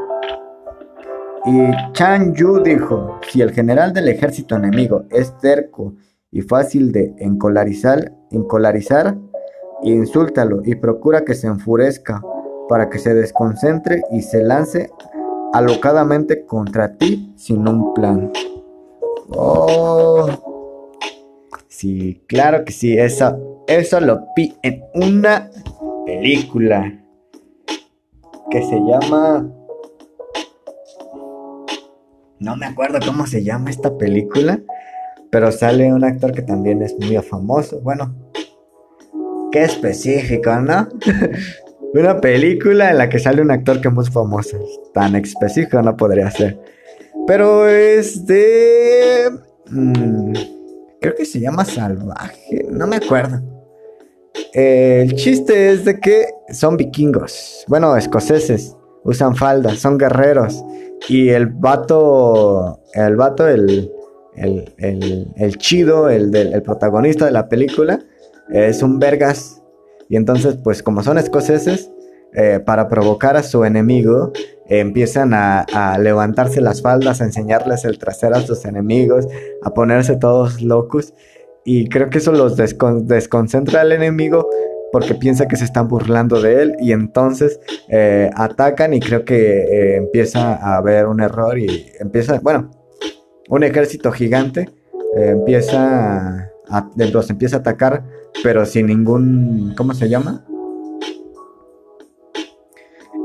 [1.47, 5.95] Y Chan Yu dijo, si el general del ejército enemigo es terco
[6.31, 9.17] y fácil de encolarizar, encolarizar
[9.83, 12.23] insúltalo y procura que se enfurezca
[12.69, 14.91] para que se desconcentre y se lance
[15.53, 18.31] alocadamente contra ti sin un plan.
[19.31, 20.50] Oh.
[21.81, 25.51] Sí, claro que sí, eso, eso lo vi en una
[26.05, 27.03] película
[28.51, 29.51] que se llama...
[32.39, 34.61] No me acuerdo cómo se llama esta película,
[35.31, 37.81] pero sale un actor que también es muy famoso.
[37.81, 38.15] Bueno,
[39.51, 40.87] qué específico, ¿no?
[41.95, 44.59] Una película en la que sale un actor que es muy famoso.
[44.93, 46.61] Tan específico no podría ser.
[47.27, 49.31] Pero es de...
[49.71, 50.60] Mm,
[51.01, 52.67] creo que se llama Salvaje.
[52.71, 53.41] No me acuerdo.
[54.53, 57.65] el chiste es de que son vikingos.
[57.69, 58.77] Bueno, escoceses.
[59.03, 60.63] Usan faldas, son guerreros.
[61.09, 62.81] Y el vato...
[62.95, 63.91] El vato, el...
[64.37, 67.99] El, el, chido, el, el protagonista de la película,
[68.49, 69.61] es un vergas
[70.11, 71.89] y entonces, pues como son escoceses,
[72.33, 74.33] eh, para provocar a su enemigo,
[74.67, 75.67] empiezan a,
[75.99, 79.27] levantarse las faldas, a enseñarles el trasero a sus enemigos,
[79.63, 81.13] a ponerse todos locos.
[81.65, 84.49] Y creo que eso los desconcentra al enemigo
[84.93, 89.61] porque piensa que se están burlando de él y entonces eh, atacan y creo que
[89.61, 92.71] eh, empieza a haber un error y empieza, bueno,
[93.49, 94.69] un ejército gigante
[95.17, 98.05] empieza a, los empieza a atacar
[98.43, 100.45] pero sin ningún, ¿cómo se llama?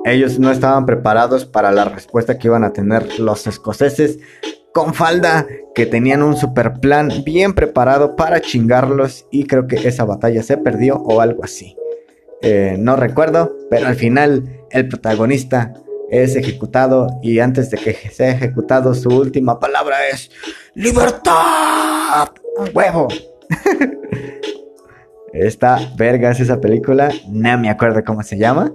[0.05, 4.19] Ellos no estaban preparados para la respuesta que iban a tener los escoceses
[4.71, 10.05] con falda, que tenían un super plan bien preparado para chingarlos y creo que esa
[10.05, 11.75] batalla se perdió o algo así.
[12.43, 15.73] Eh, no recuerdo, pero al final el protagonista
[16.11, 20.29] es ejecutado y antes de que sea ejecutado su última palabra es
[20.75, 22.29] libertad.
[22.75, 23.07] Huevo.
[25.33, 28.71] Esta verga es esa película, no me acuerdo cómo se llama.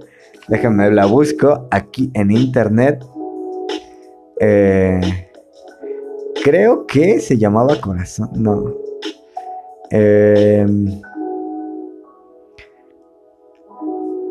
[0.51, 3.01] Déjenme la busco aquí en internet.
[4.37, 4.99] Eh,
[6.43, 8.31] creo que se llamaba Corazón.
[8.35, 8.75] No.
[9.89, 10.65] Eh,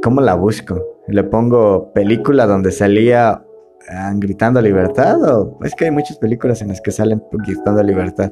[0.03, 0.79] ¿Cómo la busco?
[1.09, 3.43] Le pongo película donde salía
[3.89, 8.31] ah, gritando libertad o es que hay muchas películas en las que salen gritando libertad.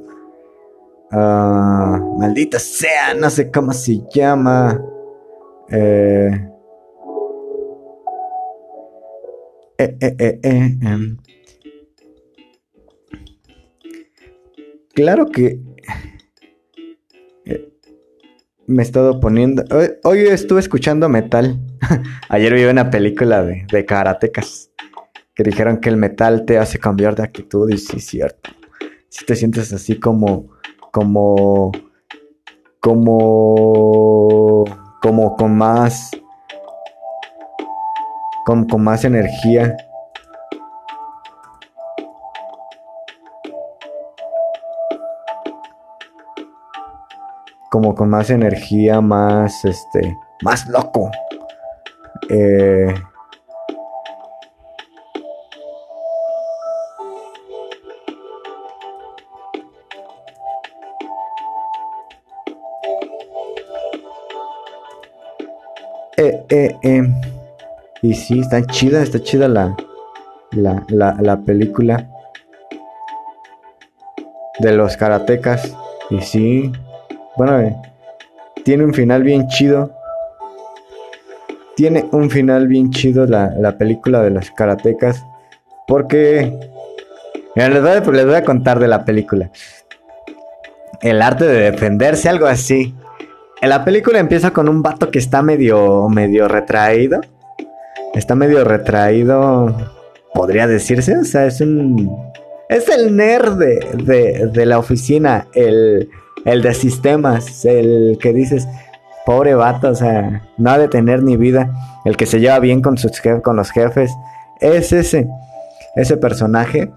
[1.11, 4.79] Ah, maldita sea, no sé cómo se llama.
[5.71, 6.51] Eh,
[9.79, 11.17] eh, eh, em.
[14.95, 15.61] Claro que
[18.67, 19.65] me he estado poniendo.
[20.05, 21.59] Hoy, estuve escuchando metal.
[22.29, 24.71] Ayer vi una película de, de karatecas
[25.35, 28.51] que dijeron que el metal te hace cambiar de actitud y sí, es cierto.
[29.09, 30.59] Si te sientes así como
[30.99, 31.73] como,
[32.81, 34.65] como,
[35.01, 36.11] como con más,
[38.49, 39.77] con, con más energía.
[47.71, 51.11] Como con más energía, más, este, más loco.
[52.31, 52.95] Eh,
[66.17, 67.38] Eh, eh, eh.
[68.01, 69.77] Y sí, está chida, está chida la,
[70.53, 72.09] la, la, película
[74.61, 75.75] de los karatecas.
[76.11, 76.73] Y sí,
[77.37, 77.77] bueno, eh,
[78.65, 79.93] tiene un final bien chido.
[81.75, 85.25] Tiene un final bien chido la, la película de los karatecas.
[85.87, 86.57] Porque...
[87.57, 89.51] Les voy, les voy a contar de la película.
[91.01, 92.95] El arte de defenderse, algo así.
[93.61, 97.21] En la película empieza con un vato que está medio, medio retraído
[98.19, 99.75] está medio retraído,
[100.35, 101.17] podría decirse.
[101.17, 102.31] O sea, es un.
[102.69, 106.11] Es el nerd de, la oficina, el,
[106.45, 108.69] el de sistemas, el que dices,
[109.25, 111.73] pobre vato, o sea, no ha de tener ni vida.
[112.05, 114.11] El que se lleva bien con, sus con los jefes.
[114.61, 115.29] Es ese,
[115.97, 116.91] ese personaje.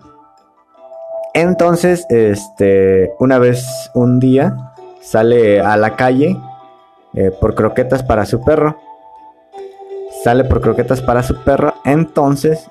[1.33, 6.35] Entonces, este, una vez, un día, sale a la calle
[7.13, 8.77] eh, por croquetas para su perro
[10.23, 11.73] sale por croquetas para su perro.
[11.85, 12.69] Entonces,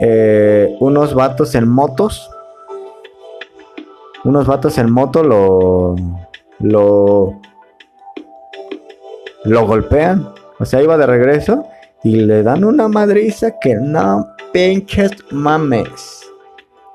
[0.00, 2.30] eh, unos vatos en motos,
[4.24, 5.96] unos vatos en moto lo,
[6.60, 7.40] lo,
[9.44, 10.32] lo golpean.
[10.60, 11.64] O sea, iba de regreso
[12.02, 16.24] y le dan una madriza que no pinches mames.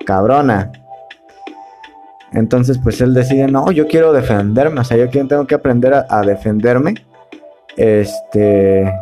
[0.06, 0.70] Cabrona.
[2.32, 4.80] Entonces, pues él decide, no, yo quiero defenderme.
[4.80, 6.94] O sea, yo tengo que aprender a, a defenderme.
[7.76, 8.92] Este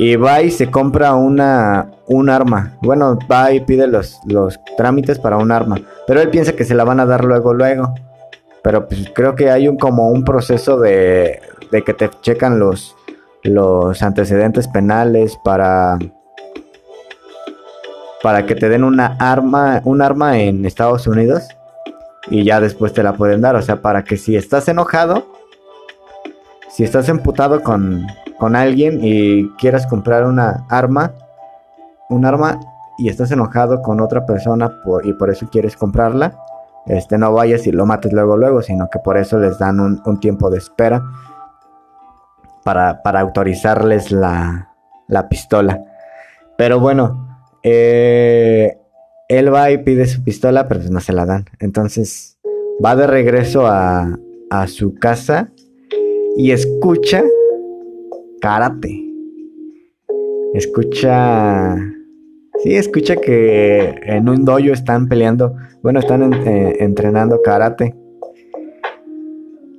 [0.00, 2.78] y va y se compra una, un arma.
[2.80, 5.76] Bueno, va y pide los, los trámites para un arma.
[6.06, 7.92] Pero él piensa que se la van a dar luego, luego.
[8.62, 12.96] Pero pues creo que hay un como un proceso de, de que te checan los,
[13.42, 15.98] los antecedentes penales para
[18.22, 21.46] para que te den una arma, un arma en Estados Unidos
[22.30, 25.26] y ya después te la pueden dar, o sea, para que si estás enojado,
[26.70, 28.06] si estás emputado con,
[28.40, 31.12] con alguien y quieras comprar una arma,
[32.08, 32.58] un arma
[32.96, 36.38] y estás enojado con otra persona y por eso quieres comprarla,
[36.86, 40.20] este, no vayas y lo mates luego luego, sino que por eso les dan un,
[40.20, 41.04] tiempo de espera
[42.64, 44.70] para, autorizarles la,
[45.06, 45.84] la, pistola.
[46.56, 48.78] Pero bueno, eh,
[49.28, 51.44] él va y pide su pistola, pero no se la dan.
[51.58, 52.38] Entonces
[52.82, 54.18] va de regreso a,
[54.50, 55.50] a su casa
[56.36, 57.22] y escucha
[58.40, 59.06] karate.
[60.54, 61.76] Escucha.
[62.62, 65.56] Sí, escucha que en un dojo están peleando.
[65.82, 67.94] Bueno, están eh, entrenando karate.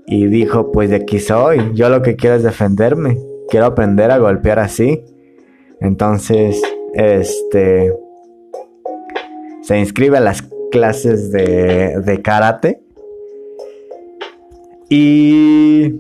[0.08, 1.74] Y dijo: Pues de aquí soy.
[1.74, 3.17] Yo lo que quiero es defenderme.
[3.50, 5.04] Quiero aprender a golpear así.
[5.80, 6.62] Entonces,
[6.93, 7.93] este.
[9.62, 12.82] Se inscribe a las clases de, de karate.
[14.89, 16.00] Y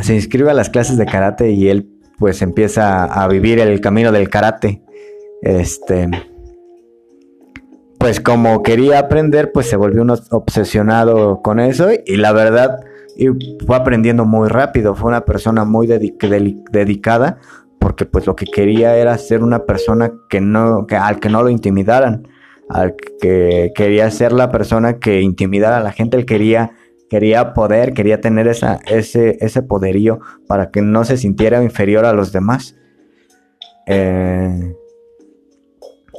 [0.00, 4.12] se inscribe a las clases de karate y él pues empieza a vivir el camino
[4.12, 4.82] del karate.
[5.42, 6.08] Este
[7.98, 12.80] pues como quería aprender, pues se volvió un obsesionado con eso y la verdad
[13.64, 17.38] fue aprendiendo muy rápido, fue una persona muy dedicada
[17.78, 21.44] porque pues lo que quería era ser una persona que no que al que no
[21.44, 22.26] lo intimidaran,
[22.68, 26.72] al que quería ser la persona que intimidara a la gente, él quería
[27.12, 32.14] quería poder, quería tener esa, ese, ese poderío para que no se sintiera inferior a
[32.14, 32.74] los demás.
[33.86, 34.74] Eh,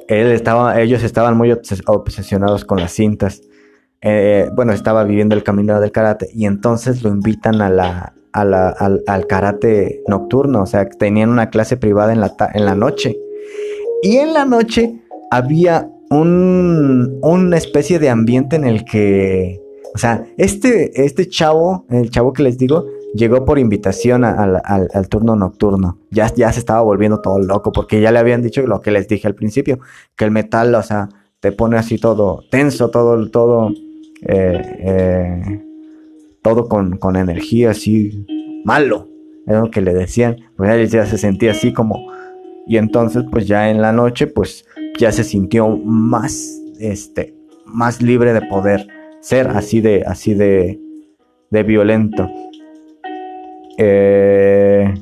[0.08, 3.42] él estaba, ellos estaban muy obsesionados con las cintas.
[4.02, 9.28] Eh, bueno, estaba viviendo el camino del karate y entonces lo invitan a la, al,
[9.28, 13.18] karate nocturno, o sea, tenían una clase privada en la, en la noche.
[14.04, 15.02] Y en la noche
[15.32, 19.63] había un, una especie de ambiente en el que
[19.94, 25.36] o sea, este, este chavo, el chavo que les digo, llegó por invitación al, turno
[25.36, 26.00] nocturno.
[26.10, 29.08] Ya, ya se estaba volviendo todo loco porque ya le habían dicho lo que les
[29.08, 29.80] dije al principio,
[30.16, 33.70] que el metal, o sea, te pone así todo tenso, todo, todo,
[34.24, 35.64] eh, eh,
[36.42, 38.26] todo con, con, energía así
[38.66, 39.10] malo.
[39.46, 40.38] Es lo que le decían.
[40.56, 42.12] Pues él ya se sentía así como...
[42.66, 44.66] Y entonces, pues ya en la noche, pues
[44.98, 48.88] ya se sintió más, este, más libre de poder
[49.24, 50.80] ser así de, así de,
[51.50, 52.30] de violento.
[53.78, 54.94] Eh,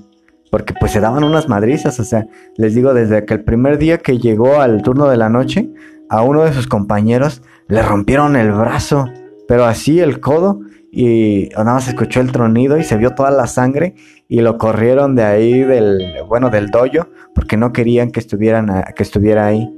[0.52, 3.98] porque pues se daban unas madrizas, o sea, les digo, desde que el primer día
[3.98, 5.70] que llegó al turno de la noche,
[6.10, 9.10] a uno de sus compañeros le rompieron el brazo,
[9.48, 10.60] pero así el codo,
[10.92, 13.96] y nada más escuchó el tronido y se vio toda la sangre
[14.28, 19.04] y lo corrieron de ahí del, bueno, del dojo, porque no querían que, estuvieran, que
[19.04, 19.74] estuviera ahí.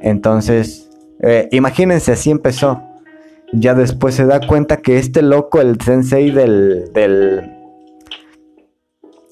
[0.00, 2.82] Entonces, eh, imagínense, así empezó
[3.52, 7.50] ya después se da cuenta que este loco, el sensei del, del,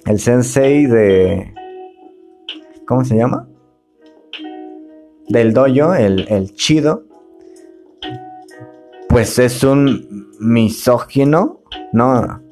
[0.07, 1.53] el sensei de...
[2.87, 3.49] ¿Cómo se llama?
[5.29, 7.05] Del dojo, el, el chido,
[9.09, 12.43] pues es un misógino, no,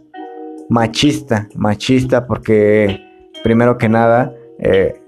[0.68, 3.04] machista, machista porque
[3.42, 5.02] primero que nada, eh,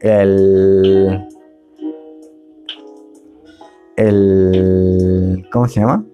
[0.00, 1.28] el,
[3.98, 6.04] el, ¿cómo se llama?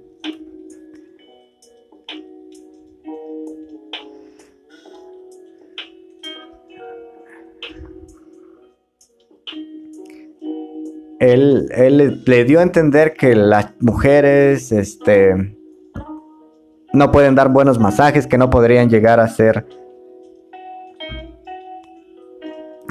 [11.21, 15.57] Él, él, le dio a entender que las mujeres, este,
[16.93, 19.67] no pueden dar buenos masajes, que no podrían llegar a ser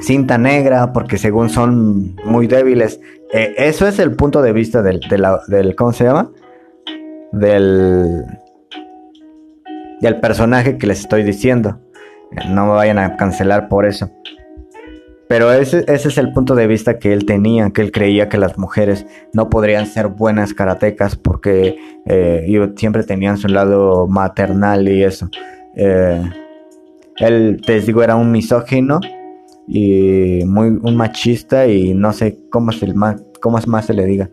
[0.03, 2.99] cinta negra porque según son muy débiles.
[3.33, 4.99] Eh, eso es el punto de vista del,
[5.47, 6.29] del, ¿cómo se llama?
[7.31, 8.25] Del,
[10.21, 11.79] personaje que les estoy diciendo.
[12.49, 14.11] No me vayan a cancelar por eso.
[15.27, 18.37] Pero ese, ese, es el punto de vista que él tenía, que él creía que
[18.37, 25.03] las mujeres no podrían ser buenas karatecas porque eh, siempre tenían su lado maternal y
[25.03, 25.29] eso.
[25.75, 26.21] Eh,
[27.17, 28.99] él, te digo, era un misógino
[29.67, 32.93] y muy un machista y no sé cómo, se,
[33.41, 34.29] cómo más se le diga.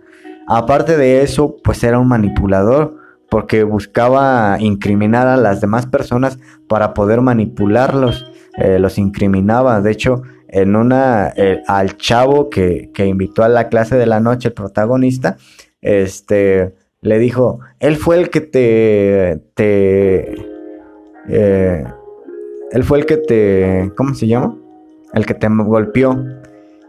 [0.46, 2.96] Aparte de eso, pues era un manipulador
[3.30, 6.38] porque buscaba incriminar a las demás personas
[6.68, 8.26] para poder manipularlos,
[8.58, 9.80] eh, los incriminaba.
[9.80, 14.48] De hecho, en una eh, al chavo que, invitó a la clase de la noche,
[14.48, 15.36] el protagonista,
[15.80, 20.34] este le dijo, él fue el que te, te
[21.28, 21.84] eh,
[22.72, 24.56] él fue el que te, ¿cómo se llama?
[25.12, 26.22] El que te golpeó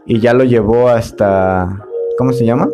[0.06, 1.84] y ya lo llevó hasta,
[2.18, 2.68] ¿cómo se llama?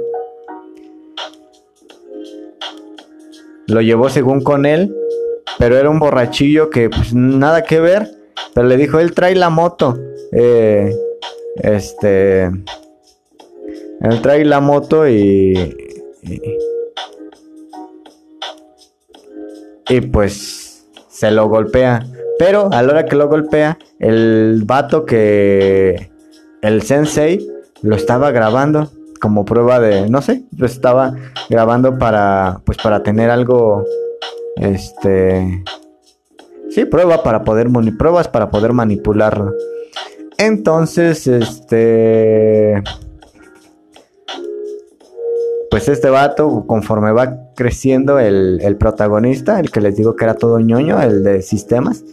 [3.67, 4.95] Lo llevó según con él,
[5.59, 8.11] pero era un borrachillo que pues nada que ver,
[8.55, 9.99] pero le dijo, él trae la moto
[10.33, 10.95] eh,
[11.57, 15.75] este, él trae la moto y,
[19.89, 22.07] y, pues se lo golpea.
[22.39, 26.11] Pero a la hora que lo golpea, el vato que
[26.63, 27.47] el sensei
[27.83, 31.15] lo estaba grabando como prueba de, no sé, lo estaba
[31.51, 33.85] grabando para, pues para tener algo,
[34.57, 35.65] este,
[36.71, 39.53] sí, prueba para poder, pruebas para poder manipularlo.
[40.39, 42.83] Entonces, este.
[45.71, 50.61] Pues este vato, conforme va creciendo el, protagonista, el que les digo que era todo
[50.61, 52.05] ñoño, el de sistemas,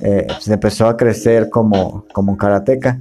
[0.00, 3.00] eh, pues empezó a crecer como, como karateca.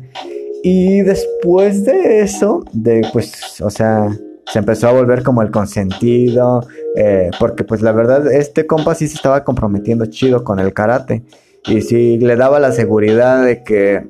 [0.63, 4.09] Y después de eso, de pues, o sea,
[4.51, 9.07] se empezó a volver como el consentido, eh, porque pues la verdad, este compa sí
[9.07, 11.23] se estaba comprometiendo chido con el karate.
[11.67, 14.07] Y sí le daba la seguridad de que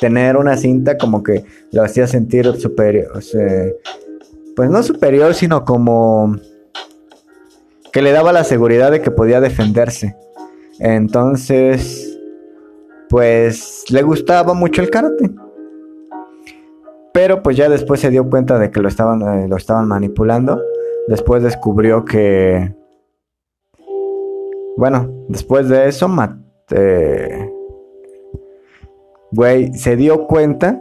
[0.00, 3.20] tener una cinta como que lo hacía sentir superior,
[4.54, 6.36] pues no superior, sino como
[7.92, 10.14] que le daba la seguridad de que podía defenderse.
[10.80, 12.18] Entonces,
[13.08, 15.30] pues le gustaba mucho el karate.
[17.12, 20.60] Pero pues ya después se dio cuenta de que lo estaban, eh, lo estaban manipulando.
[21.08, 22.74] Después descubrió que...
[24.76, 26.08] Bueno, después de eso,
[26.70, 27.50] eh,
[29.32, 30.80] güey, se dio cuenta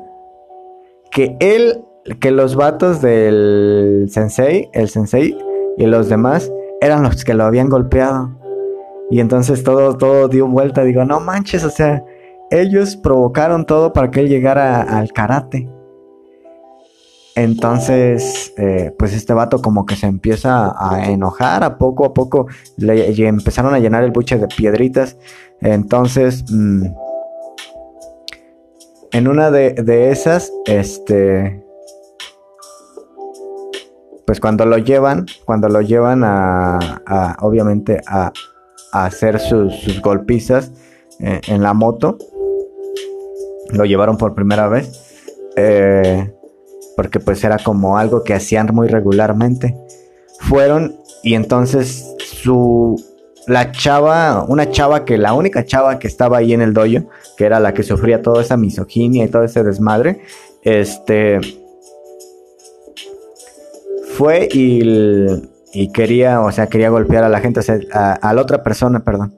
[1.11, 1.83] que él,
[2.19, 5.35] que los vatos del sensei, el sensei
[5.77, 8.36] y los demás eran los que lo habían golpeado.
[9.09, 10.83] Y entonces todo, todo dio vuelta.
[10.83, 12.03] Digo, no manches, o sea,
[12.51, 15.69] ellos provocaron todo para que él llegara al karate.
[17.37, 22.47] Entonces, eh, pues este vato como que se empieza a enojar, a poco a poco
[22.77, 25.17] le, empezaron a llenar el buche de piedritas.
[25.61, 26.85] Entonces, mm,
[29.11, 31.63] en una de, esas, este,
[34.25, 38.33] pues cuando lo llevan, cuando lo llevan a, obviamente, a,
[38.91, 40.71] hacer sus, golpizas
[41.19, 42.17] eh, en la moto,
[43.71, 45.25] lo llevaron por primera vez,
[45.55, 46.33] eh,
[46.95, 49.75] porque pues era como algo que hacían muy regularmente.
[50.39, 52.95] Fueron y entonces su
[53.47, 57.45] la chava, una chava que la única chava que estaba ahí en el dojo, que
[57.45, 60.21] era la que sufría toda esa misoginia y todo ese desmadre,
[60.63, 61.39] este
[64.17, 64.81] fue y,
[65.91, 69.35] quería, o sea, quería golpear a la gente, o sea, a, la otra persona, perdón.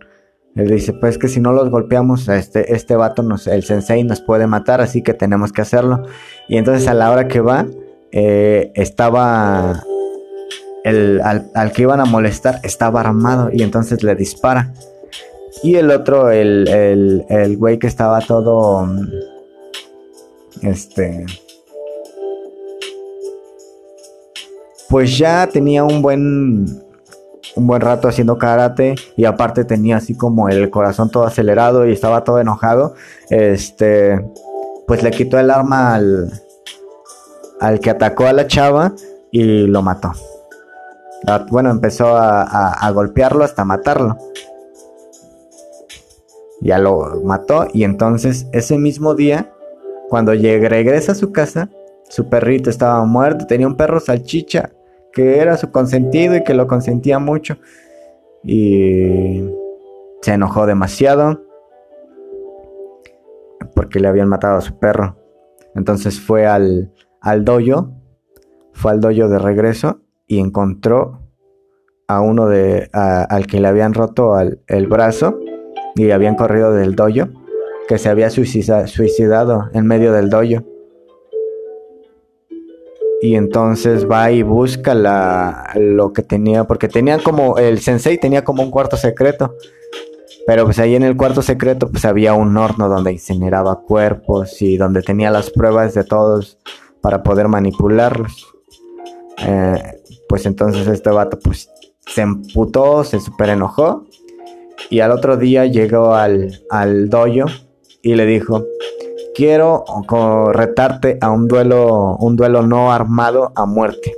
[0.56, 4.22] Él dice, pues que si no los golpeamos, este, este vato, nos, el sensei nos
[4.22, 6.04] puede matar, así que tenemos que hacerlo.
[6.48, 7.66] Y entonces a la hora que va,
[8.12, 9.84] eh, estaba
[10.86, 14.74] al, que iban a molestar estaba armado y entonces le dispara.
[15.64, 18.88] Y el otro, el, el, el güey que estaba todo...
[20.62, 21.26] Este...
[24.90, 26.66] Pues ya tenía un buen
[27.56, 31.94] un buen rato haciendo karate y aparte tenía así como el corazón todo acelerado y
[31.94, 32.96] estaba todo enojado,
[33.30, 34.24] este,
[34.88, 36.32] pues le quitó el arma al,
[37.60, 38.94] al que atacó a la chava
[39.32, 40.14] y lo mató.
[41.28, 44.18] Ah, bueno, empezó a, golpearlo hasta matarlo.
[46.62, 49.54] Ya lo mató y entonces ese mismo día,
[50.10, 51.70] cuando regresa a su casa,
[52.10, 54.72] su perrito estaba muerto, tenía un perro salchicha
[55.14, 57.58] que era su consentido y que lo consentía mucho.
[58.44, 59.44] Y
[60.22, 61.44] se enojó demasiado
[63.76, 65.18] porque le habían matado a su perro.
[65.76, 66.92] Entonces fue al,
[67.22, 67.92] al dojo,
[68.74, 71.20] fue al dojo de regreso y encontró
[72.08, 75.40] a uno de al que le habían roto el brazo
[75.96, 77.30] y habían corrido del dojo,
[77.88, 80.64] que se había suicidado en medio del dojo
[83.22, 88.44] y entonces va y busca la, lo que tenía, porque tenían como, el sensei tenía
[88.44, 89.56] como un cuarto secreto,
[90.48, 94.78] pero pues ahí en el cuarto secreto pues había un horno donde incineraba cuerpos y
[94.78, 96.58] donde tenía las pruebas de todos
[97.02, 98.48] para poder manipularlos.
[99.46, 101.70] Eh, pues entonces este vato pues
[102.06, 104.06] se emputó, se super enojó
[104.90, 107.46] y al otro día llegó al, al dojo
[108.02, 108.66] y le dijo,
[109.36, 109.84] quiero
[110.54, 114.16] retarte a un duelo, un duelo no armado a muerte.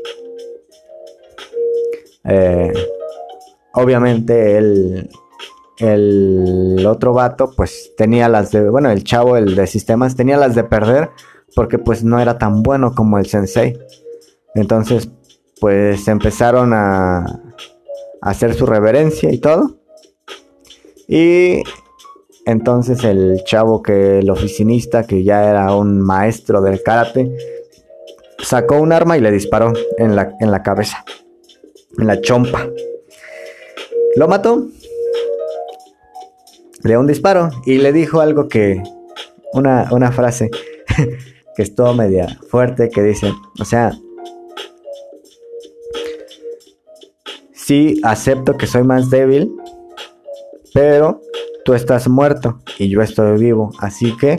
[2.24, 2.72] Eh,
[3.74, 5.10] obviamente el,
[5.80, 10.56] el otro vato pues tenía las de, bueno, el chavo, el de sistemas, tenía las
[10.56, 11.10] de perder
[11.56, 13.78] porque pues no era tan bueno como el sensei.
[14.56, 15.10] Entonces
[15.60, 17.30] pues empezaron a, a
[18.22, 19.78] hacer su reverencia y todo.
[21.08, 21.64] Y
[22.46, 27.32] entonces el chavo que el oficinista, que ya era un maestro del karate,
[28.40, 31.04] sacó un arma y le disparó en la, en la cabeza,
[31.98, 32.68] en la chompa.
[34.16, 34.68] Lo mató.
[36.84, 38.82] Dio un disparo y le dijo algo que,
[39.54, 40.50] una, una frase
[41.56, 43.92] que estuvo media fuerte, que dice, o sea,
[47.54, 49.52] sí acepto que soy más débil,
[50.74, 51.22] pero
[51.64, 53.72] Tú estás muerto y yo estoy vivo.
[53.80, 54.38] Así que,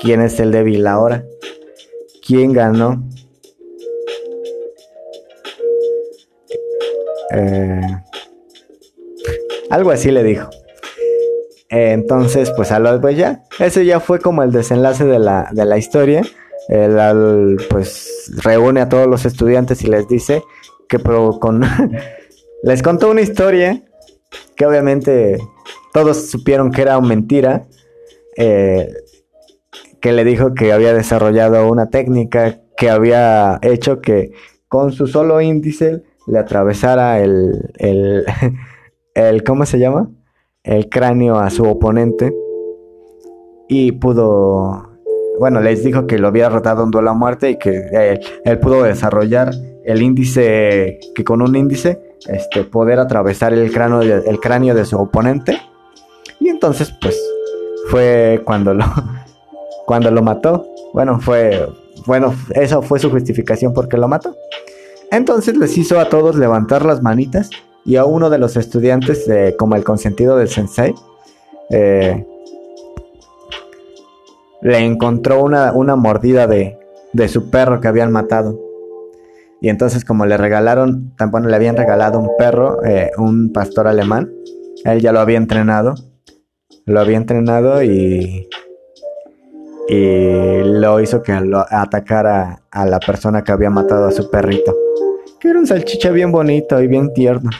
[0.00, 1.24] ¿quién es el débil ahora?
[2.26, 3.02] ¿Quién ganó?
[7.34, 7.80] Eh,
[9.70, 10.48] algo así le dijo.
[11.70, 15.64] entonces, pues a lo pues ya, ese ya fue como el desenlace de la, de
[15.64, 16.22] la historia.
[16.68, 20.42] El, pues reúne a todos los estudiantes y les dice
[20.88, 21.62] que con
[22.62, 23.82] les contó una historia
[24.54, 25.38] que obviamente
[25.98, 27.66] todos supieron que era mentira,
[28.36, 28.88] eh,
[30.00, 34.30] que le dijo que había desarrollado una técnica que había hecho que
[34.68, 38.24] con su solo índice le atravesara el, el,
[39.14, 40.08] el ¿cómo se llama?
[40.62, 42.32] El cráneo a su oponente
[43.68, 45.00] y pudo,
[45.40, 48.84] bueno, les dijo que lo había rotado un duelo a muerte y que él pudo
[48.84, 49.50] desarrollar
[49.84, 54.96] el índice, que con un índice, este, poder atravesar el cráneo, el cráneo de su
[54.96, 55.58] oponente
[56.40, 57.18] y entonces, pues,
[57.88, 58.84] fue cuando lo,
[59.86, 60.66] cuando lo mató.
[60.92, 61.68] Bueno, fue,
[62.06, 64.36] bueno, eso fue su justificación porque lo mató.
[65.10, 67.50] Entonces les hizo a todos levantar las manitas
[67.84, 69.26] y a uno de los estudiantes,
[69.58, 70.94] como el consentido del sensei,
[71.70, 72.26] eh,
[74.60, 76.78] le encontró una, una mordida de,
[77.12, 78.58] de, su perro que habían matado.
[79.60, 84.30] Y entonces como le regalaron, tampoco le habían regalado un perro, eh, un pastor alemán,
[84.84, 85.94] él ya lo había entrenado
[86.88, 88.48] lo había entrenado y,
[89.88, 94.74] y lo hizo que lo atacara a la persona que había matado a su perrito.
[95.38, 97.50] Que era un salchicha bien bonito y bien tierno.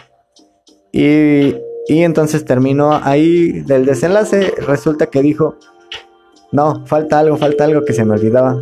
[0.91, 1.57] Y,
[1.87, 4.53] y entonces terminó ahí del desenlace.
[4.67, 5.57] Resulta que dijo,
[6.51, 8.59] no, falta algo, falta algo que se me olvidaba.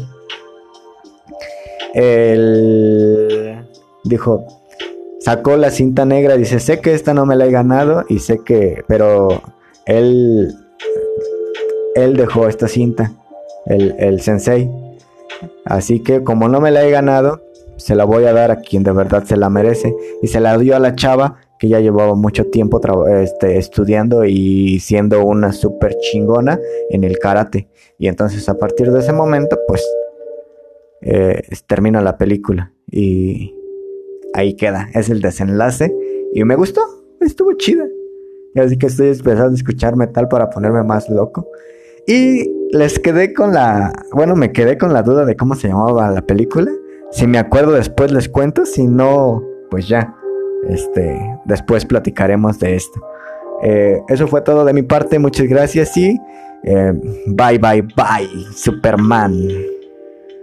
[1.94, 3.64] Él
[4.04, 4.44] dijo,
[5.20, 8.40] sacó la cinta negra, dice, sé que esta no me la he ganado y sé
[8.44, 9.40] que, pero
[9.86, 10.54] él,
[11.94, 13.12] él dejó esta cinta,
[13.66, 14.70] el, el sensei.
[15.64, 17.42] Así que como no me la he ganado,
[17.76, 19.94] se la voy a dar a quien de verdad se la merece.
[20.22, 24.80] Y se la dio a la chava que ya llevaba mucho tiempo este, estudiando y
[24.80, 26.58] siendo una súper chingona
[26.90, 27.68] en el karate.
[27.98, 29.86] Y entonces a partir de ese momento, pues
[31.02, 32.72] eh, termina la película.
[32.90, 33.54] Y
[34.34, 35.94] ahí queda, es el desenlace.
[36.34, 36.82] Y me gustó,
[37.20, 37.86] estuvo chida.
[38.60, 41.48] Así que estoy empezando a escuchar metal para ponerme más loco.
[42.06, 43.92] Y les quedé con la.
[44.12, 46.70] Bueno, me quedé con la duda de cómo se llamaba la película.
[47.10, 48.64] Si me acuerdo después les cuento.
[48.66, 50.14] Si no, pues ya.
[50.68, 51.18] Este.
[51.44, 53.00] Después platicaremos de esto.
[53.62, 55.18] Eh, eso fue todo de mi parte.
[55.18, 56.18] Muchas gracias y.
[56.64, 56.92] Eh,
[57.26, 59.75] bye, bye, bye, Superman.